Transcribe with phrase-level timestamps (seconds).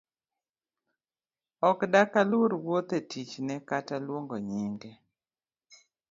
[1.69, 4.91] Ok dak aluor wuoth’e tichne kata luongo nyinge?